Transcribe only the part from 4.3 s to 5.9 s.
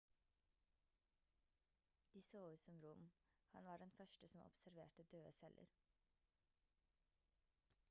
som observerte døde celler